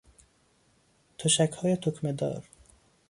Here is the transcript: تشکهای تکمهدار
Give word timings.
تشکهای 1.17 1.75
تکمهدار 1.75 2.49